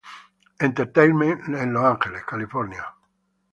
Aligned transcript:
Entertainment" 0.57 1.43
en 1.49 1.73
Los 1.73 1.83
Ángeles, 1.85 2.23
California. 2.27 2.83